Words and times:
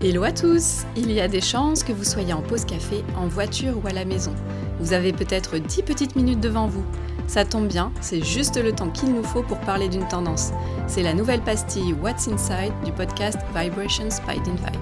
Hello 0.00 0.22
à 0.22 0.30
tous 0.30 0.84
Il 0.96 1.10
y 1.10 1.20
a 1.20 1.26
des 1.26 1.40
chances 1.40 1.82
que 1.82 1.90
vous 1.90 2.04
soyez 2.04 2.32
en 2.32 2.40
pause 2.40 2.64
café, 2.64 3.02
en 3.16 3.26
voiture 3.26 3.82
ou 3.82 3.88
à 3.88 3.90
la 3.90 4.04
maison. 4.04 4.32
Vous 4.78 4.92
avez 4.92 5.12
peut-être 5.12 5.58
10 5.58 5.82
petites 5.82 6.14
minutes 6.14 6.38
devant 6.38 6.68
vous. 6.68 6.84
Ça 7.26 7.44
tombe 7.44 7.66
bien, 7.66 7.92
c'est 8.00 8.24
juste 8.24 8.62
le 8.62 8.72
temps 8.72 8.90
qu'il 8.90 9.12
nous 9.12 9.24
faut 9.24 9.42
pour 9.42 9.58
parler 9.58 9.88
d'une 9.88 10.06
tendance. 10.06 10.52
C'est 10.86 11.02
la 11.02 11.14
nouvelle 11.14 11.40
pastille 11.40 11.94
What's 11.94 12.28
Inside 12.28 12.72
du 12.84 12.92
podcast 12.92 13.38
Vibrations 13.52 14.22
by 14.24 14.38
Dinvibe. 14.38 14.76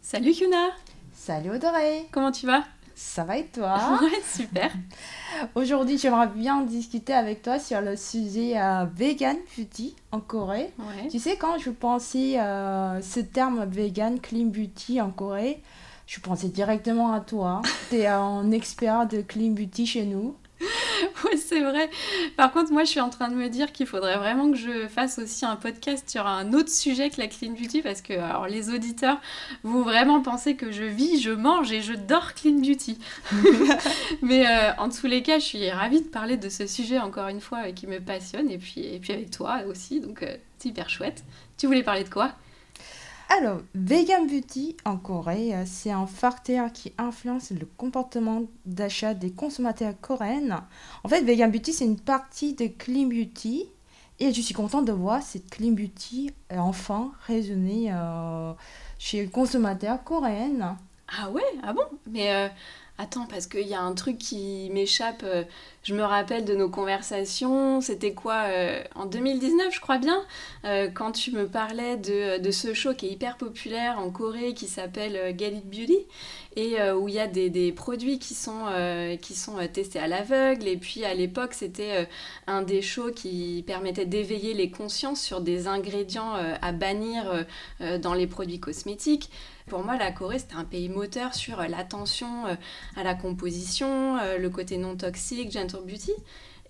Salut 0.00 0.30
Yuna 0.30 0.68
Salut 1.12 1.50
Audrey 1.50 2.06
Comment 2.12 2.30
tu 2.30 2.46
vas? 2.46 2.62
Ça 2.98 3.22
va 3.22 3.38
et 3.38 3.46
toi 3.46 3.78
Ouais, 4.02 4.20
super 4.28 4.72
Aujourd'hui, 5.54 5.98
j'aimerais 5.98 6.26
bien 6.26 6.62
discuter 6.62 7.14
avec 7.14 7.42
toi 7.42 7.60
sur 7.60 7.80
le 7.80 7.94
sujet 7.94 8.60
euh, 8.60 8.86
vegan 8.92 9.36
beauty 9.56 9.94
en 10.10 10.18
Corée. 10.18 10.72
Ouais. 10.80 11.06
Tu 11.08 11.20
sais, 11.20 11.36
quand 11.36 11.58
je 11.58 11.70
pensais 11.70 12.40
euh, 12.40 13.00
ce 13.00 13.20
terme 13.20 13.64
vegan 13.66 14.18
clean 14.18 14.46
beauty 14.46 15.00
en 15.00 15.10
Corée, 15.10 15.62
je 16.08 16.18
pensais 16.18 16.48
directement 16.48 17.12
à 17.12 17.20
toi. 17.20 17.62
Tu 17.90 17.98
es 17.98 18.06
un 18.06 18.50
expert 18.50 19.06
de 19.06 19.20
clean 19.20 19.50
beauty 19.52 19.86
chez 19.86 20.04
nous. 20.04 20.34
Ouais, 21.24 21.36
c'est 21.36 21.60
vrai. 21.60 21.90
Par 22.36 22.52
contre, 22.52 22.72
moi, 22.72 22.84
je 22.84 22.90
suis 22.90 23.00
en 23.00 23.10
train 23.10 23.28
de 23.28 23.34
me 23.34 23.48
dire 23.48 23.72
qu'il 23.72 23.86
faudrait 23.86 24.16
vraiment 24.16 24.50
que 24.50 24.56
je 24.56 24.86
fasse 24.88 25.18
aussi 25.18 25.44
un 25.44 25.56
podcast 25.56 26.08
sur 26.08 26.26
un 26.26 26.52
autre 26.52 26.70
sujet 26.70 27.10
que 27.10 27.20
la 27.20 27.26
clean 27.26 27.52
beauty 27.52 27.82
parce 27.82 28.02
que 28.02 28.12
alors, 28.12 28.46
les 28.46 28.70
auditeurs 28.70 29.20
vont 29.62 29.82
vraiment 29.82 30.20
penser 30.20 30.54
que 30.54 30.70
je 30.70 30.84
vis, 30.84 31.20
je 31.20 31.30
mange 31.30 31.72
et 31.72 31.82
je 31.82 31.94
dors 31.94 32.34
clean 32.34 32.60
beauty. 32.60 32.98
Mais 34.22 34.46
euh, 34.46 34.72
en 34.78 34.88
tous 34.88 35.06
les 35.06 35.22
cas, 35.22 35.38
je 35.38 35.44
suis 35.44 35.70
ravie 35.70 36.02
de 36.02 36.08
parler 36.08 36.36
de 36.36 36.48
ce 36.48 36.66
sujet 36.66 36.98
encore 36.98 37.28
une 37.28 37.40
fois 37.40 37.66
euh, 37.66 37.72
qui 37.72 37.86
me 37.86 38.00
passionne 38.00 38.50
et 38.50 38.58
puis, 38.58 38.80
et 38.80 38.98
puis 38.98 39.12
avec 39.12 39.30
toi 39.30 39.60
aussi. 39.68 40.00
Donc, 40.00 40.22
euh, 40.22 40.36
c'est 40.58 40.68
hyper 40.68 40.88
chouette. 40.88 41.24
Tu 41.56 41.66
voulais 41.66 41.82
parler 41.82 42.04
de 42.04 42.10
quoi? 42.10 42.32
Alors, 43.30 43.60
vegan 43.74 44.26
beauty 44.26 44.76
en 44.86 44.96
Corée, 44.96 45.54
euh, 45.54 45.64
c'est 45.66 45.90
un 45.90 46.06
facteur 46.06 46.72
qui 46.72 46.94
influence 46.96 47.50
le 47.50 47.66
comportement 47.76 48.44
d'achat 48.64 49.12
des 49.12 49.30
consommateurs 49.30 49.92
coréens. 50.00 50.66
En 51.04 51.08
fait, 51.10 51.20
vegan 51.20 51.50
beauty, 51.50 51.74
c'est 51.74 51.84
une 51.84 52.00
partie 52.00 52.54
de 52.54 52.68
clean 52.68 53.06
beauty. 53.06 53.66
Et 54.18 54.32
je 54.32 54.40
suis 54.40 54.54
contente 54.54 54.86
de 54.86 54.92
voir 54.92 55.22
cette 55.22 55.50
clean 55.50 55.72
beauty 55.72 56.32
euh, 56.52 56.56
enfin 56.56 57.12
résonner 57.26 57.92
euh, 57.92 58.52
chez 58.98 59.22
les 59.22 59.28
consommateurs 59.28 60.02
coréens. 60.02 60.78
Ah 61.06 61.30
ouais? 61.30 61.42
Ah 61.62 61.74
bon? 61.74 61.84
Mais 62.10 62.50
attends, 62.98 63.26
parce 63.26 63.46
qu'il 63.46 63.66
y 63.66 63.74
a 63.74 63.80
un 63.80 63.94
truc 63.94 64.18
qui 64.18 64.70
m'échappe. 64.72 65.22
euh, 65.24 65.44
je 65.84 65.94
me 65.94 66.02
rappelle 66.02 66.44
de 66.44 66.54
nos 66.54 66.68
conversations. 66.68 67.80
C'était 67.80 68.12
quoi 68.12 68.42
euh, 68.48 68.82
En 68.94 69.06
2019, 69.06 69.74
je 69.74 69.80
crois 69.80 69.98
bien, 69.98 70.20
euh, 70.64 70.88
quand 70.92 71.12
tu 71.12 71.30
me 71.32 71.46
parlais 71.46 71.96
de, 71.96 72.38
de 72.38 72.50
ce 72.50 72.74
show 72.74 72.92
qui 72.94 73.06
est 73.06 73.10
hyper 73.12 73.36
populaire 73.38 73.98
en 73.98 74.10
Corée 74.10 74.52
qui 74.52 74.66
s'appelle 74.66 75.34
Get 75.38 75.52
It 75.52 75.66
Beauty 75.66 75.98
et 76.58 76.80
euh, 76.80 76.96
où 76.96 77.06
il 77.06 77.14
y 77.14 77.20
a 77.20 77.28
des, 77.28 77.70
produits 77.70 78.18
qui 78.18 78.34
sont, 78.34 78.66
euh, 78.66 79.16
euh, 79.16 79.68
testés 79.72 80.00
à 80.00 80.08
l'aveugle. 80.08 80.66
Et 80.66 80.76
puis 80.76 81.04
à 81.04 81.14
l'époque, 81.14 81.54
c'était 81.54 82.08
un 82.48 82.62
des 82.62 82.82
shows 82.82 83.12
qui 83.12 83.62
permettait 83.64 84.06
d'éveiller 84.06 84.54
les 84.54 84.68
consciences 84.68 85.20
sur 85.20 85.40
des 85.40 85.68
ingrédients 85.68 86.32
à 86.32 86.72
bannir 86.72 87.46
dans 88.00 88.14
les 88.14 88.26
produits 88.26 88.58
cosmétiques. 88.58 89.30
Pour 89.68 89.84
moi, 89.84 89.96
la 89.96 90.10
Corée, 90.10 90.40
c'était 90.40 90.56
un 90.56 90.64
pays 90.64 90.88
moteur 90.88 91.34
sur 91.34 91.58
l'attention 91.58 92.44
à 92.96 93.04
la 93.04 93.14
composition, 93.14 94.16
le 94.36 94.48
côté 94.48 94.78
non 94.78 94.96
toxique, 94.96 95.52
gentle 95.52 95.84
beauty. 95.86 96.12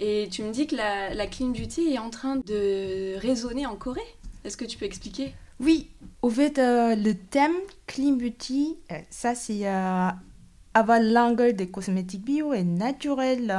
Et 0.00 0.28
tu 0.30 0.42
me 0.42 0.52
dis 0.52 0.66
que 0.66 0.76
la 0.76 1.26
clean 1.26 1.48
beauty 1.48 1.94
est 1.94 1.98
en 1.98 2.10
train 2.10 2.36
de 2.36 3.16
résonner 3.16 3.64
en 3.66 3.76
Corée? 3.76 4.17
Est-ce 4.44 4.56
que 4.56 4.64
tu 4.64 4.78
peux 4.78 4.84
expliquer? 4.84 5.34
Oui, 5.60 5.90
au 6.22 6.30
fait, 6.30 6.58
euh, 6.58 6.94
le 6.94 7.14
thème 7.14 7.54
clean 7.86 8.12
beauty, 8.12 8.76
euh, 8.92 8.98
ça 9.10 9.34
c'est 9.34 9.66
euh, 9.68 10.08
avoir 10.74 11.00
l'angle 11.00 11.54
des 11.54 11.68
cosmétiques 11.68 12.24
bio 12.24 12.52
et 12.54 12.62
naturels 12.62 13.52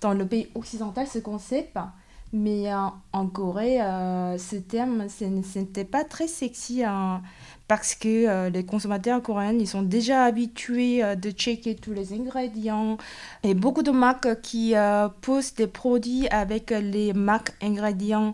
dans 0.00 0.14
le 0.14 0.26
pays 0.26 0.48
occidental, 0.54 1.06
ce 1.06 1.18
concept. 1.18 1.76
Mais 2.36 2.72
euh, 2.72 2.88
en 3.12 3.28
Corée, 3.28 3.80
euh, 3.80 4.36
ce 4.38 4.56
terme, 4.56 5.08
ce 5.08 5.24
n'était 5.24 5.84
pas 5.84 6.02
très 6.02 6.26
sexy 6.26 6.82
hein, 6.82 7.22
parce 7.68 7.94
que 7.94 8.26
euh, 8.26 8.50
les 8.50 8.66
consommateurs 8.66 9.22
coréens, 9.22 9.52
ils 9.52 9.68
sont 9.68 9.82
déjà 9.82 10.24
habitués 10.24 11.14
de 11.14 11.30
checker 11.30 11.76
tous 11.76 11.92
les 11.92 12.12
ingrédients. 12.12 12.98
Et 13.44 13.54
beaucoup 13.54 13.84
de 13.84 13.92
marques 13.92 14.40
qui 14.40 14.74
posent 15.20 15.54
des 15.54 15.68
produits 15.68 16.26
avec 16.28 16.70
les 16.70 17.12
marques 17.12 17.52
ingrédients 17.62 18.32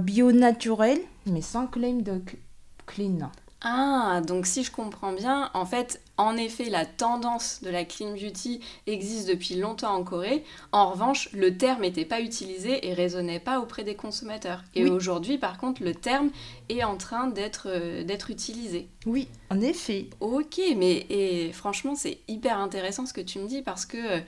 bio 0.00 0.32
naturels, 0.32 1.00
mais 1.26 1.42
sans 1.42 1.66
claim 1.66 1.98
de 2.00 2.12
cl- 2.12 2.38
clean. 2.86 3.30
Ah, 3.60 4.22
donc 4.26 4.46
si 4.46 4.64
je 4.64 4.70
comprends 4.72 5.12
bien, 5.12 5.50
en 5.52 5.66
fait, 5.66 6.00
en 6.18 6.36
effet, 6.36 6.68
la 6.68 6.84
tendance 6.84 7.60
de 7.62 7.70
la 7.70 7.84
clean 7.84 8.12
beauty 8.12 8.60
existe 8.86 9.28
depuis 9.28 9.54
longtemps 9.54 9.94
en 9.94 10.02
Corée. 10.04 10.44
En 10.72 10.90
revanche, 10.90 11.28
le 11.32 11.56
terme 11.56 11.82
n'était 11.82 12.04
pas 12.04 12.20
utilisé 12.20 12.86
et 12.88 12.92
résonnait 12.92 13.38
pas 13.40 13.60
auprès 13.60 13.84
des 13.84 13.94
consommateurs. 13.94 14.62
Et 14.74 14.82
Oui. 14.84 14.90
aujourd'hui, 14.90 15.38
par 15.38 15.58
contre, 15.58 15.82
le 15.82 15.94
terme 15.94 16.30
est 16.68 16.82
en 16.82 16.96
train 16.96 17.28
d'être 17.28 17.68
euh, 17.68 18.04
utilisé. 18.28 18.88
Oui, 19.06 19.28
en 19.50 19.60
effet. 19.60 20.06
Ok, 20.20 20.60
mais 20.76 21.06
et 21.08 21.52
franchement, 21.52 21.94
c'est 21.94 22.18
hyper 22.28 22.58
intéressant 22.58 23.06
ce 23.06 23.12
que 23.12 23.20
tu 23.20 23.38
me 23.38 23.46
dis 23.46 23.62
parce 23.62 23.86
que 23.86 23.96
euh, 23.96 24.20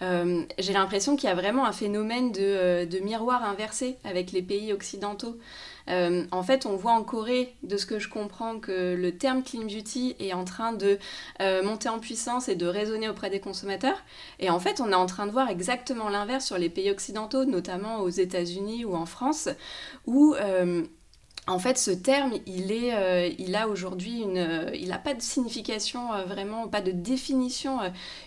j'ai 0.00 0.72
l'impression 0.72 1.16
qu'il 1.16 1.28
y 1.28 1.32
a 1.32 1.34
vraiment 1.34 1.64
un 1.64 1.72
phénomène 1.72 2.32
de, 2.32 2.40
euh, 2.40 3.00
miroir 3.02 3.44
inversé 3.44 3.96
avec 4.04 4.32
les 4.32 4.42
pays 4.42 4.72
occidentaux. 4.72 5.36
Euh, 5.90 6.24
en 6.30 6.42
fait, 6.42 6.66
on 6.66 6.76
voit 6.76 6.92
en 6.92 7.02
Corée, 7.02 7.54
de 7.62 7.76
ce 7.76 7.86
que 7.86 7.98
je 7.98 8.08
comprends, 8.08 8.58
que 8.58 8.94
le 8.94 9.16
terme 9.16 9.42
clean 9.42 9.64
beauty 9.64 10.16
est 10.18 10.32
en 10.32 10.44
train 10.44 10.72
de 10.72 10.98
euh, 11.40 11.62
monter 11.62 11.88
en 11.88 11.98
puissance 11.98 12.48
et 12.48 12.56
de 12.56 12.66
résonner 12.66 13.08
auprès 13.08 13.30
des 13.30 13.40
consommateurs. 13.40 14.02
Et 14.38 14.50
en 14.50 14.60
fait, 14.60 14.80
on 14.80 14.90
est 14.90 14.94
en 14.94 15.06
train 15.06 15.26
de 15.26 15.32
voir 15.32 15.50
exactement 15.50 16.08
l'inverse 16.08 16.46
sur 16.46 16.58
les 16.58 16.70
pays 16.70 16.90
occidentaux, 16.90 17.44
notamment 17.44 18.00
aux 18.00 18.08
États-Unis 18.08 18.84
ou 18.84 18.94
en 18.94 19.06
France, 19.06 19.48
où 20.06 20.34
euh, 20.34 20.84
en 21.46 21.58
fait, 21.58 21.76
ce 21.76 21.90
terme, 21.90 22.32
il, 22.46 22.72
est, 22.72 22.94
euh, 22.94 23.30
il 23.38 23.54
a 23.54 23.68
aujourd'hui 23.68 24.22
une, 24.22 24.38
euh, 24.38 24.70
il 24.74 24.88
n'a 24.88 24.98
pas 24.98 25.12
de 25.12 25.20
signification 25.20 26.14
euh, 26.14 26.24
vraiment, 26.24 26.68
pas 26.68 26.80
de 26.80 26.90
définition 26.90 27.80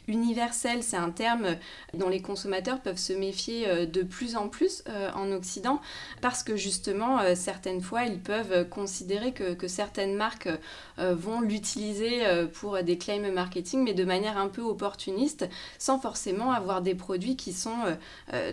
universelle. 0.08 0.84
C'est 0.84 0.98
un 0.98 1.10
terme 1.10 1.56
dont 1.96 2.10
les 2.10 2.22
consommateurs 2.22 2.80
peuvent 2.80 2.98
se 2.98 3.14
méfier 3.14 3.88
de 3.88 4.04
plus 4.04 4.36
en 4.36 4.48
plus 4.48 4.84
en 5.16 5.32
Occident 5.32 5.82
parce 6.22 6.44
que 6.44 6.56
justement, 6.56 7.20
certaines 7.36 7.82
fois, 7.82 8.04
ils 8.04 8.20
peuvent 8.20 8.68
considérer 8.70 9.32
que, 9.32 9.54
que 9.54 9.68
certaines 9.68 10.16
marques 10.16 10.50
vont 10.98 11.42
l'utiliser 11.42 12.22
pour 12.54 12.82
des 12.84 12.98
claims 12.98 13.32
marketing, 13.32 13.84
mais 13.84 13.94
de 13.94 14.04
manière 14.04 14.38
un 14.38 14.48
peu 14.48 14.62
opportuniste, 14.62 15.48
sans 15.78 16.00
forcément 16.00 16.52
avoir 16.52 16.82
des 16.82 16.96
produits 16.96 17.36
qui 17.36 17.54
sont 17.54 17.78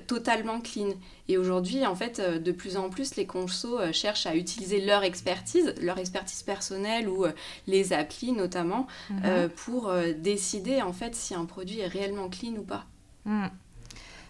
totalement 0.07 0.61
clean. 0.61 0.95
Et 1.29 1.39
aujourd'hui, 1.39 1.87
en 1.87 1.95
fait, 1.95 2.21
de 2.21 2.53
plus 2.53 2.77
en 2.77 2.91
plus, 2.91 3.17
les 3.17 3.27
consos 3.27 3.93
cherchent 3.93 4.27
à 4.27 4.35
utiliser 4.35 4.54
leur 4.85 5.05
expertise, 5.05 5.75
leur 5.81 5.99
expertise 5.99 6.43
personnelle 6.43 7.09
ou 7.09 7.25
euh, 7.25 7.33
les 7.67 7.93
applis 7.93 8.33
notamment, 8.33 8.87
euh, 9.25 9.49
pour 9.49 9.89
euh, 9.89 10.13
décider 10.13 10.83
en 10.83 10.93
fait 10.93 11.15
si 11.15 11.35
un 11.35 11.45
produit 11.45 11.81
est 11.81 11.87
réellement 11.87 12.29
clean 12.29 12.53
ou 12.53 12.63
pas. 12.63 12.85
Mm. 13.25 13.47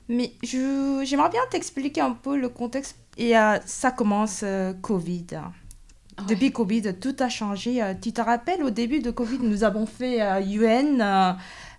Mais 0.09 0.33
j'aimerais 0.43 1.31
bien 1.31 1.41
t'expliquer 1.51 2.01
un 2.01 2.13
peu 2.13 2.37
le 2.37 2.49
contexte. 2.49 2.97
Et 3.17 3.37
euh, 3.39 3.59
ça 3.65 3.91
commence 3.91 4.41
euh, 4.43 4.73
Covid. 4.75 5.27
Ouais. 5.33 6.25
Depuis 6.29 6.53
Covid, 6.53 6.95
tout 7.01 7.17
a 7.21 7.29
changé. 7.29 7.83
Tu 8.03 8.13
te 8.13 8.21
rappelles, 8.21 8.63
au 8.63 8.71
début 8.71 9.01
de 9.01 9.11
Covid, 9.11 9.39
nous 9.41 9.65
avons 9.65 9.87
fait 9.87 10.19
UN, 10.43 10.99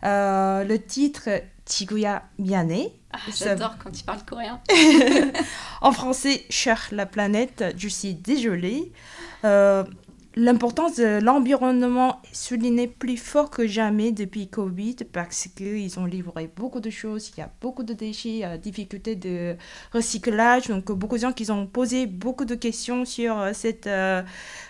le 0.03 0.77
titre 0.77 1.30
Chiguya 1.68 2.24
Miane. 2.38 2.89
Ah, 3.12 3.18
J'adore 3.36 3.75
quand 3.81 3.92
tu 3.92 4.03
parles 4.03 4.24
coréen. 4.25 4.59
En 5.81 5.92
français, 5.92 6.45
cher 6.50 6.88
la 6.92 7.06
planète, 7.06 7.63
suis 7.89 8.16
désolée. 8.16 8.92
Euh, 9.44 9.83
L'importance 10.38 10.98
de 10.98 11.22
l'environnement 11.24 12.22
est 12.25 12.36
soulignée 12.36 12.88
plus 12.89 13.16
fort 13.16 13.50
que 13.50 13.66
jamais 13.68 14.12
depuis 14.12 14.50
Covid 14.50 14.98
parce 15.13 15.48
qu'ils 15.56 15.98
ont 15.98 16.04
livré 16.04 16.51
beaucoup 16.54 16.81
de 16.81 16.89
choses, 16.89 17.30
il 17.30 17.39
y 17.39 17.42
a 17.42 17.50
beaucoup 17.62 17.83
de 17.83 17.94
déchets, 17.94 18.42
euh, 18.44 18.57
difficultés 18.57 19.16
de 19.16 19.56
recyclage, 19.94 20.68
donc 20.68 20.92
beaucoup 20.92 21.16
de 21.16 21.22
gens 21.22 21.31
qui 21.31 21.50
ont 21.50 21.68
posé 21.68 22.06
beaucoup 22.06 22.44
de 22.44 22.56
questions 22.56 23.06
sur 23.06 23.39
euh, 23.39 23.51
cette, 23.54 23.88
euh, 23.88 24.24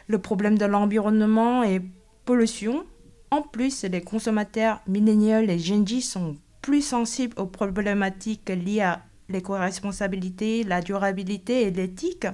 le 0.08 0.20
problème 0.20 0.56
de 0.56 0.66
l'environnement 0.66 1.64
et 1.64 1.82
pollution. 2.26 2.86
En 3.32 3.42
plus, 3.42 3.86
les 3.86 4.02
consommateurs 4.02 4.82
milléniaux 4.88 5.40
et 5.40 5.58
Gen 5.58 5.84
sont 6.00 6.38
plus 6.62 6.84
sensibles 6.84 7.40
aux 7.40 7.48
problématiques 7.48 8.50
liées 8.50 8.82
à 8.82 9.02
l'éco-responsabilité, 9.30 10.64
la 10.64 10.82
durabilité 10.82 11.64
et 11.64 11.72
l'éthique. 11.72 12.28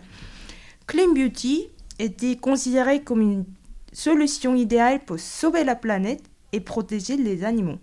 Clean 0.88 1.14
Beauty 1.14 1.70
était 2.00 2.36
considéré 2.36 3.02
comme 3.02 3.22
une 3.22 3.46
solution 3.94 4.56
idéale 4.56 5.00
pour 5.00 5.20
sauver 5.20 5.64
la 5.64 5.76
planète 5.76 6.24
et 6.52 6.60
protéger 6.60 7.18
les 7.18 7.44
animaux. 7.44 7.80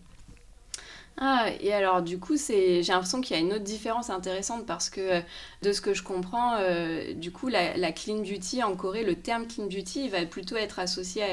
Ah, 1.20 1.48
et 1.60 1.72
alors 1.72 2.02
du 2.02 2.20
coup, 2.20 2.36
c'est, 2.36 2.80
j'ai 2.84 2.92
l'impression 2.92 3.20
qu'il 3.20 3.34
y 3.36 3.40
a 3.40 3.42
une 3.42 3.52
autre 3.52 3.64
différence 3.64 4.08
intéressante 4.08 4.66
parce 4.66 4.88
que 4.88 5.00
euh, 5.00 5.20
de 5.62 5.72
ce 5.72 5.80
que 5.80 5.92
je 5.92 6.04
comprends, 6.04 6.54
euh, 6.60 7.12
du 7.12 7.32
coup, 7.32 7.48
la, 7.48 7.90
clean 7.90 8.18
beauty 8.18 8.62
en 8.62 8.76
Corée, 8.76 9.02
le 9.02 9.16
terme 9.16 9.48
clean 9.48 9.66
beauty 9.66 10.08
va 10.10 10.24
plutôt 10.26 10.54
être 10.54 10.78
associé 10.78 11.24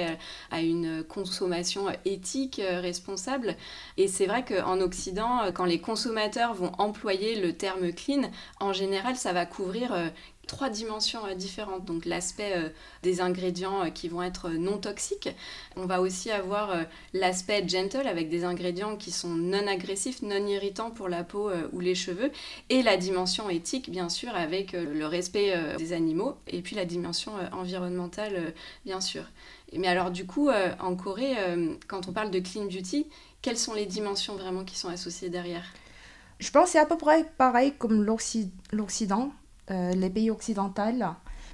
à, 0.50 0.62
une 0.62 1.04
consommation 1.04 1.86
éthique, 2.04 2.58
euh, 2.58 2.80
responsable. 2.82 3.56
Et 3.98 4.08
c'est 4.08 4.26
vrai 4.26 4.44
qu'en 4.44 4.82
Occident, 4.82 5.52
quand 5.54 5.66
les 5.66 5.80
consommateurs 5.80 6.56
vont 6.56 6.72
employer 6.80 7.40
le 7.40 7.54
terme 7.54 7.94
clean, 7.94 8.32
en 8.60 8.74
général, 8.74 9.16
ça 9.16 9.34
va 9.34 9.46
couvrir 9.46 9.94
trois 10.46 10.70
dimensions 10.70 11.26
euh, 11.26 11.36
différentes. 11.36 11.86
Donc 11.86 12.06
l'aspect 12.06 12.54
euh, 12.56 12.70
des 13.04 13.22
ingrédients 13.22 13.86
euh, 13.86 13.90
qui 13.90 14.08
vont 14.08 14.24
être 14.24 14.50
non 14.50 14.78
toxiques. 14.78 15.30
On 15.76 15.86
va 15.86 16.02
aussi 16.02 16.32
avoir 16.32 16.76
l'aspect 17.14 17.68
gentle 17.68 18.08
avec 18.08 18.30
des 18.30 18.44
ingrédients 18.44 18.96
qui 18.96 19.12
sont 19.12 19.30
non 19.30 19.68
agressifs, 19.68 20.22
non 20.22 20.46
irritants 20.48 20.92
pour 20.92 21.10
la 21.10 21.24
peau 21.24 21.50
ou 21.74 21.80
les 21.80 21.96
cheveux. 21.96 22.32
Et 22.70 22.82
la 22.82 22.98
dimension 22.98 23.50
éthique, 23.50 23.90
bien 23.90 24.10
sûr, 24.10 24.34
avec 24.36 24.72
le 24.74 25.06
respect 25.06 25.54
des 25.78 25.94
animaux. 25.94 26.36
Et 26.48 26.62
puis 26.62 26.76
la 26.76 26.86
dimension 26.86 27.34
environnementale, 27.52 28.54
bien 28.86 29.02
sûr. 29.02 29.24
Mais 29.74 29.88
alors 29.88 30.12
du 30.12 30.26
coup, 30.26 30.50
en 30.80 30.96
Corée, 30.96 31.36
quand 31.88 32.08
on 32.08 32.14
parle 32.14 32.32
de 32.32 32.40
clean 32.40 32.66
beauty, 32.66 33.08
quelles 33.42 33.58
sont 33.58 33.74
les 33.74 33.86
dimensions 33.86 34.36
vraiment 34.36 34.64
qui 34.64 34.78
sont 34.78 34.90
associées 34.90 35.30
derrière? 35.30 35.66
Je 36.40 36.52
pense 36.52 36.66
que 36.66 36.72
c'est 36.72 36.80
à 36.80 36.86
peu 36.86 36.98
près 36.98 37.26
pareil 37.38 37.74
comme 37.78 38.04
l'Occident. 38.04 39.32
Euh, 39.72 39.94
les 39.94 40.12
pays 40.12 40.30
occidentaux. 40.30 40.84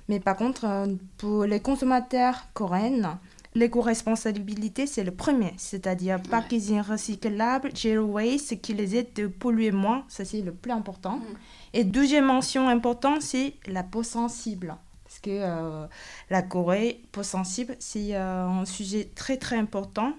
Mais 0.09 0.19
par 0.19 0.35
contre, 0.35 0.65
euh, 0.65 0.87
pour 1.17 1.45
les 1.45 1.61
consommateurs 1.61 2.43
coréens, 2.53 3.19
l'éco-responsabilité, 3.55 4.85
c'est 4.85 5.05
le 5.05 5.11
premier, 5.11 5.53
c'est-à-dire 5.55 6.21
packaging 6.21 6.81
recyclable, 6.81 7.71
zero 7.73 8.05
waste, 8.05 8.49
ce 8.49 8.55
qui 8.55 8.73
les 8.73 8.97
aide 8.97 9.13
de 9.15 9.27
polluer 9.27 9.71
moins, 9.71 10.03
ça 10.09 10.25
c'est 10.25 10.41
le 10.41 10.51
plus 10.51 10.71
important. 10.71 11.17
Mm. 11.17 11.37
Et 11.73 11.83
deuxième 11.85 12.25
mention 12.25 12.67
importante, 12.67 13.21
c'est 13.21 13.53
la 13.67 13.83
peau 13.83 14.03
sensible. 14.03 14.75
Parce 15.05 15.19
que 15.19 15.29
euh, 15.29 15.87
la 16.29 16.41
Corée, 16.41 17.03
peau 17.13 17.23
sensible, 17.23 17.77
c'est 17.79 18.13
un 18.13 18.65
sujet 18.65 19.09
très 19.15 19.37
très 19.37 19.55
important. 19.55 20.13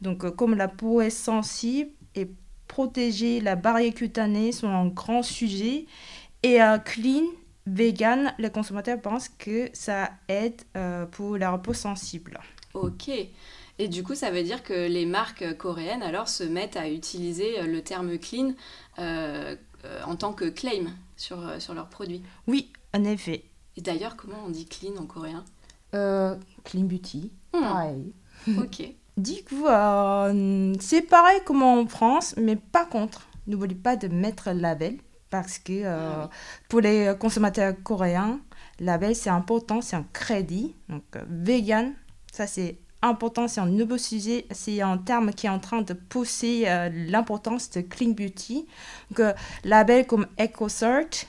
Donc 0.00 0.28
comme 0.34 0.56
la 0.56 0.66
peau 0.66 1.00
est 1.00 1.10
sensible 1.10 1.90
et 2.16 2.28
protéger 2.66 3.40
la 3.40 3.54
barrière 3.56 3.94
cutanée 3.94 4.52
sont 4.52 4.68
un 4.68 4.88
grand 4.88 5.22
sujet. 5.22 5.86
Et 6.42 6.62
euh, 6.62 6.78
clean, 6.78 7.24
vegan, 7.66 8.32
les 8.38 8.50
consommateurs 8.50 9.00
pensent 9.00 9.28
que 9.28 9.68
ça 9.72 10.10
aide 10.28 10.60
euh, 10.76 11.06
pour 11.06 11.36
la 11.36 11.56
peau 11.58 11.72
sensible. 11.72 12.38
Ok. 12.74 13.10
Et 13.78 13.88
du 13.88 14.02
coup, 14.02 14.14
ça 14.14 14.30
veut 14.30 14.42
dire 14.42 14.62
que 14.62 14.88
les 14.88 15.06
marques 15.06 15.56
coréennes 15.56 16.02
alors 16.02 16.28
se 16.28 16.44
mettent 16.44 16.76
à 16.76 16.88
utiliser 16.88 17.60
euh, 17.60 17.66
le 17.66 17.82
terme 17.82 18.18
clean 18.18 18.54
en 20.04 20.16
tant 20.16 20.32
que 20.32 20.46
claim 20.46 20.86
sur, 21.16 21.38
sur 21.60 21.72
leurs 21.72 21.88
produits. 21.88 22.20
Oui, 22.48 22.72
en 22.92 23.04
effet. 23.04 23.44
Et 23.76 23.82
d'ailleurs, 23.82 24.16
comment 24.16 24.38
on 24.44 24.48
dit 24.48 24.66
clean 24.66 24.96
en 24.96 25.06
coréen? 25.06 25.44
Clean 26.64 26.84
beauty. 26.84 27.30
Pareil. 27.52 28.12
Ok. 28.58 28.82
Du 29.16 29.44
coup, 29.44 29.66
c'est 30.80 31.02
pareil 31.02 31.40
comme 31.46 31.62
en 31.62 31.86
France, 31.86 32.34
mais 32.36 32.56
par 32.56 32.88
contre, 32.88 33.26
n'oubliez 33.46 33.74
pas 33.74 33.96
de 33.96 34.08
mettre 34.08 34.50
le 34.50 34.60
label 34.60 34.98
parce 35.30 35.58
que 35.58 35.72
euh, 35.84 36.24
ah 36.24 36.30
pour 36.68 36.80
les 36.80 37.14
consommateurs 37.18 37.74
coréens, 37.82 38.40
la 38.80 38.98
veille, 38.98 39.14
c'est 39.14 39.30
important, 39.30 39.80
c'est 39.80 39.96
un 39.96 40.06
crédit. 40.12 40.74
Donc, 40.88 41.02
euh, 41.16 41.24
vegan, 41.28 41.94
ça 42.32 42.46
c'est 42.46 42.78
important, 43.02 43.48
c'est 43.48 43.60
un 43.60 43.66
nouveau 43.66 43.98
sujet, 43.98 44.46
c'est 44.50 44.80
un 44.80 44.98
terme 44.98 45.32
qui 45.32 45.46
est 45.46 45.50
en 45.50 45.58
train 45.58 45.82
de 45.82 45.92
pousser 45.94 46.64
euh, 46.66 46.90
l'importance 46.92 47.70
de 47.70 47.80
clean 47.80 48.10
beauty. 48.10 48.66
Donc, 49.10 49.34
label 49.64 50.06
comme 50.06 50.26
EcoCert 50.40 51.26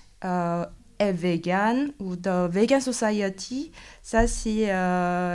est 1.00 1.11
vegan 1.11 1.91
ou 2.00 2.15
The 2.15 2.50
Vegan 2.50 2.81
Society, 2.81 3.71
ça 4.01 4.25
c'est 4.25 4.65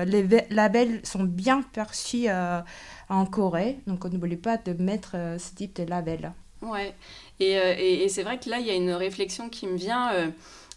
les 0.06 0.46
labels 0.50 1.00
sont 1.04 1.22
bien 1.22 1.62
perçus 1.62 2.26
en 3.08 3.26
Corée, 3.26 3.78
donc 3.86 4.04
n'oubliez 4.06 4.36
pas 4.36 4.56
de 4.56 4.72
mettre 4.72 5.12
ce 5.38 5.54
type 5.54 5.76
de 5.76 5.84
label. 5.84 6.32
Ouais, 6.62 6.94
euh, 7.40 7.74
et, 7.76 8.04
et, 8.04 8.08
c'est 8.08 8.22
vrai 8.22 8.38
que 8.38 8.48
là, 8.48 8.58
il 8.60 8.66
y 8.66 8.70
a 8.70 8.74
une 8.74 8.92
réflexion 8.92 9.48
qui 9.48 9.66
me 9.66 9.76
vient. 9.76 10.12
Euh, 10.12 10.28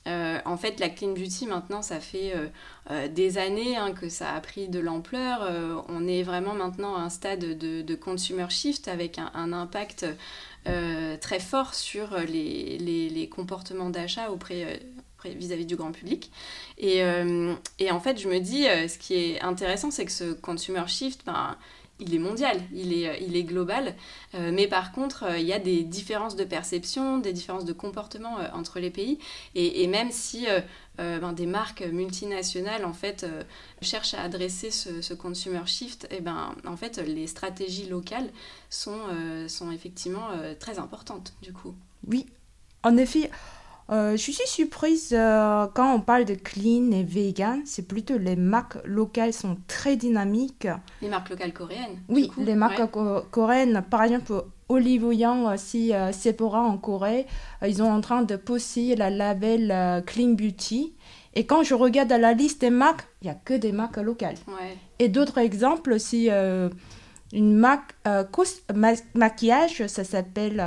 euh, 0.08 0.40
en 0.46 0.58
fait, 0.58 0.80
la 0.80 0.90
clean 0.90 1.14
beauty, 1.14 1.48
maintenant, 1.48 1.82
ça 1.82 2.00
fait 2.00 2.34
des 3.10 3.40
années 3.40 3.76
hein, 3.76 3.92
que 3.92 4.08
ça 4.08 4.34
a 4.34 4.40
pris 4.40 4.68
de 4.68 4.80
l'ampleur. 4.80 5.86
on 5.90 6.08
est 6.08 6.22
vraiment 6.22 6.54
maintenant 6.54 6.96
à 6.96 7.00
un 7.00 7.10
stade 7.10 7.40
de, 7.40 7.82
de 7.82 7.96
consumer 7.96 8.46
shift 8.50 8.88
avec 8.88 9.18
un, 9.18 9.52
impact 9.52 10.06
très 10.64 11.40
fort 11.40 11.74
sur 11.74 12.20
les, 12.20 12.78
les, 12.78 13.10
les 13.10 13.30
comportements 13.30 13.90
d'achat 13.90 14.30
auprès 14.30 14.80
vis-à-vis 15.24 15.66
du 15.66 15.76
grand 15.76 15.92
public. 15.92 16.32
Et, 16.78 17.02
et, 17.80 17.90
en 17.90 18.00
fait, 18.00 18.22
je 18.22 18.30
me 18.30 18.38
dis, 18.38 18.66
ce 18.66 19.00
qui 19.00 19.16
est 19.16 19.42
intéressant, 19.42 19.90
c'est 19.90 20.06
que 20.06 20.12
ce 20.12 20.34
consumer 20.34 20.84
shift, 20.86 21.26
ben, 21.26 21.58
il 22.00 22.14
est 22.14 22.20
mondial, 22.20 22.62
il 22.74 22.94
est, 22.94 23.10
euh, 23.10 23.18
il 23.22 23.36
est 23.36 23.44
global. 23.44 23.96
Euh, 24.34 24.52
mais 24.54 24.68
par 24.68 24.92
contre, 24.92 25.24
euh, 25.24 25.38
il 25.38 25.46
y 25.46 25.54
a 25.54 25.60
des 25.60 25.84
différences 25.84 26.36
de 26.36 26.44
perception, 26.44 27.18
des 27.18 27.34
différences 27.34 27.66
de 27.66 27.74
comportement 27.74 28.38
entre 28.54 28.80
les 28.80 28.90
pays. 28.90 29.20
Et, 29.56 29.88
même 29.88 30.12
si 30.12 30.48
ben, 30.98 31.34
des 31.34 31.46
marques 31.46 31.82
multinationales 31.82 32.86
en 32.86 32.94
fait 32.94 33.26
cherchent 33.82 34.14
à 34.14 34.22
adresser 34.22 34.72
ce, 34.72 35.14
consumer 35.14 35.66
shift, 35.66 36.06
et 36.06 36.18
eh 36.18 36.22
ben 36.22 36.56
en 36.66 36.76
fait 36.76 36.98
les 36.98 37.28
stratégies 37.28 37.88
locales 37.88 38.30
sont, 38.70 39.00
sont 39.48 39.72
effectivement 39.72 40.28
très 40.60 40.80
importantes 40.80 41.34
du 41.42 41.54
coup. 41.54 41.76
Oui, 42.08 42.26
en 42.84 42.98
effet. 42.98 43.30
Euh, 43.92 44.12
je 44.14 44.18
suis 44.18 44.34
surprise 44.48 45.14
euh, 45.14 45.68
quand 45.76 45.94
on 45.94 46.00
parle 46.00 46.26
de 46.26 46.34
clean 46.34 46.92
et 46.92 47.04
vegan, 47.04 47.62
c'est 47.66 47.88
plutôt 47.88 48.18
les 48.18 48.36
marques 48.36 48.78
locales 48.84 49.32
sont 49.32 49.58
très 49.68 49.96
dynamiques. 49.96 50.68
Les 51.02 51.10
marques 51.10 51.30
locales 51.30 51.54
coréennes 51.54 52.02
Oui, 52.10 52.32
les 52.40 52.56
marques 52.56 52.82
coréennes, 53.30 53.84
par 53.88 54.04
exemple 54.04 54.46
Olive 54.70 55.14
Young, 55.14 55.46
aussi 55.46 55.94
euh, 55.94 56.12
Sephora 56.12 56.62
en 56.62 56.78
Corée, 56.78 57.28
ils 57.64 57.78
sont 57.78 57.84
en 57.84 58.02
train 58.02 58.24
de 58.24 58.36
pousser 58.36 58.96
la 58.96 59.12
label 59.12 60.04
Clean 60.08 60.30
Beauty. 60.30 60.94
Et 61.36 61.46
quand 61.46 61.62
je 61.62 61.76
regarde 61.76 62.10
la 62.10 62.34
liste 62.34 62.62
des 62.62 62.72
marques, 62.72 63.06
il 63.22 63.26
n'y 63.26 63.32
a 63.32 63.36
que 63.36 63.54
des 63.54 63.72
marques 63.72 63.98
locales. 63.98 64.38
Et 64.98 65.10
d'autres 65.10 65.38
exemples, 65.38 66.00
si 66.00 66.30
une 67.34 67.56
marque 67.56 67.94
maquillage, 69.14 69.86
ça 69.86 70.04
s'appelle 70.04 70.60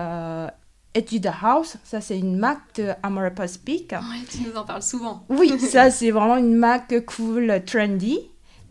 Etude 0.99 1.31
House, 1.43 1.77
ça 1.85 2.01
c'est 2.01 2.19
une 2.19 2.37
marque 2.37 2.77
de 2.77 2.91
Amara 3.05 3.47
Speak. 3.47 3.93
Ouais, 3.93 4.25
tu 4.29 4.39
nous 4.43 4.57
en 4.57 4.65
parles 4.65 4.83
souvent. 4.83 5.25
Oui, 5.29 5.57
ça 5.61 5.91
c'est 5.91 6.11
vraiment 6.11 6.37
une 6.37 6.57
marque 6.57 7.05
cool, 7.07 7.63
trendy. 7.65 8.19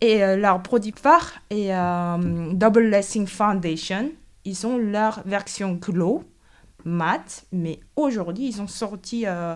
Et 0.01 0.23
euh, 0.23 0.35
leur 0.35 0.61
produit 0.61 0.93
phare 0.95 1.31
est 1.49 1.73
euh, 1.73 2.51
Double 2.51 2.89
Lessing 2.89 3.27
Foundation. 3.27 4.11
Ils 4.43 4.67
ont 4.67 4.77
leur 4.77 5.21
version 5.25 5.73
glow, 5.73 6.23
mat, 6.83 7.45
mais 7.53 7.79
aujourd'hui 7.95 8.49
ils 8.49 8.61
ont 8.61 8.67
sorti 8.67 9.23
euh, 9.25 9.55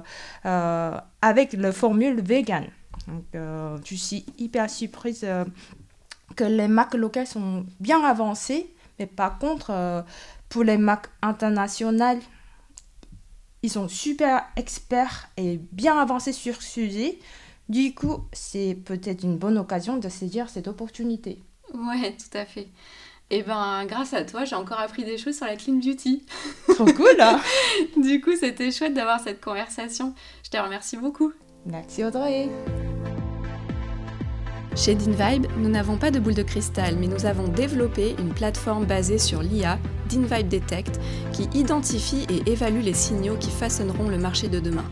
avec 1.21 1.53
la 1.53 1.71
formule 1.73 2.21
vegan. 2.21 2.65
Donc 3.07 3.25
je 3.33 3.95
suis 3.95 4.25
hyper 4.37 4.69
surprise 4.69 5.25
que 6.35 6.43
les 6.43 6.67
marques 6.67 6.93
locales 6.93 7.27
sont 7.27 7.65
bien 7.79 8.03
avancées, 8.03 8.73
mais 8.99 9.07
par 9.07 9.39
contre 9.39 10.03
pour 10.49 10.63
les 10.63 10.77
marques 10.77 11.09
internationales, 11.21 12.19
ils 13.63 13.69
sont 13.69 13.87
super 13.87 14.43
experts 14.55 15.29
et 15.37 15.59
bien 15.71 15.97
avancés 15.97 16.33
sur 16.33 16.61
ce 16.61 16.69
sujet. 16.69 17.19
Du 17.69 17.93
coup, 17.93 18.25
c'est 18.33 18.77
peut-être 18.85 19.23
une 19.23 19.37
bonne 19.37 19.57
occasion 19.57 19.97
de 19.97 20.09
saisir 20.09 20.49
cette 20.49 20.67
opportunité. 20.67 21.41
Ouais, 21.73 22.15
tout 22.17 22.37
à 22.37 22.45
fait. 22.45 22.67
Et 23.29 23.37
eh 23.37 23.43
ben, 23.43 23.85
grâce 23.85 24.13
à 24.13 24.25
toi, 24.25 24.43
j'ai 24.43 24.55
encore 24.55 24.79
appris 24.81 25.05
des 25.05 25.17
choses 25.17 25.37
sur 25.37 25.45
la 25.45 25.55
clean 25.55 25.75
beauty. 25.75 26.25
Trop 26.67 26.83
cool, 26.83 27.15
hein 27.21 27.39
Du 27.95 28.19
coup, 28.19 28.35
c'était 28.35 28.71
chouette 28.71 28.93
d'avoir 28.93 29.21
cette 29.21 29.39
conversation. 29.39 30.13
Je 30.43 30.49
te 30.49 30.57
remercie 30.57 30.97
beaucoup. 30.97 31.31
Merci 31.65 32.03
Audrey. 32.03 32.49
Chez 34.75 34.95
DinVibe, 34.95 35.47
nous 35.57 35.69
n'avons 35.69 35.97
pas 35.97 36.11
de 36.11 36.19
boule 36.19 36.33
de 36.33 36.43
cristal, 36.43 36.95
mais 36.97 37.07
nous 37.07 37.25
avons 37.25 37.49
développé 37.49 38.15
une 38.19 38.33
plateforme 38.33 38.85
basée 38.85 39.17
sur 39.17 39.41
l'IA, 39.41 39.77
DinVibe 40.09 40.47
Detect, 40.47 40.97
qui 41.33 41.49
identifie 41.53 42.25
et 42.29 42.49
évalue 42.49 42.81
les 42.81 42.93
signaux 42.93 43.35
qui 43.35 43.51
façonneront 43.51 44.07
le 44.07 44.17
marché 44.17 44.47
de 44.47 44.59
demain. 44.59 44.85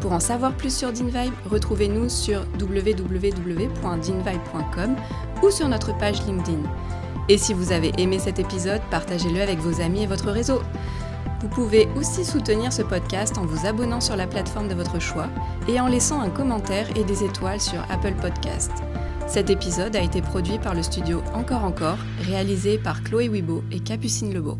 Pour 0.00 0.12
en 0.12 0.20
savoir 0.20 0.54
plus 0.54 0.74
sur 0.74 0.90
DinVibe, 0.92 1.34
retrouvez-nous 1.50 2.08
sur 2.08 2.46
www.dinvibe.com 2.58 4.96
ou 5.42 5.50
sur 5.50 5.68
notre 5.68 5.94
page 5.98 6.24
LinkedIn. 6.26 6.62
Et 7.28 7.36
si 7.36 7.52
vous 7.52 7.72
avez 7.72 7.92
aimé 7.98 8.18
cet 8.18 8.38
épisode, 8.38 8.80
partagez-le 8.90 9.42
avec 9.42 9.58
vos 9.58 9.82
amis 9.82 10.04
et 10.04 10.06
votre 10.06 10.30
réseau. 10.30 10.62
Vous 11.42 11.48
pouvez 11.48 11.88
aussi 11.96 12.24
soutenir 12.24 12.72
ce 12.72 12.80
podcast 12.82 13.36
en 13.38 13.44
vous 13.44 13.66
abonnant 13.66 14.00
sur 14.00 14.16
la 14.16 14.26
plateforme 14.26 14.68
de 14.68 14.74
votre 14.74 14.98
choix 14.98 15.28
et 15.68 15.78
en 15.78 15.88
laissant 15.88 16.20
un 16.20 16.30
commentaire 16.30 16.88
et 16.96 17.04
des 17.04 17.22
étoiles 17.22 17.60
sur 17.60 17.82
Apple 17.90 18.14
Podcast. 18.20 18.72
Cet 19.30 19.48
épisode 19.48 19.94
a 19.94 20.02
été 20.02 20.22
produit 20.22 20.58
par 20.58 20.74
le 20.74 20.82
studio 20.82 21.22
Encore 21.34 21.62
Encore, 21.62 21.98
réalisé 22.22 22.78
par 22.78 23.04
Chloé 23.04 23.28
Wibo 23.28 23.62
et 23.70 23.78
Capucine 23.78 24.34
Lebeau. 24.34 24.58